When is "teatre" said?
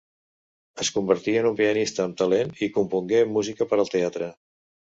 3.97-4.35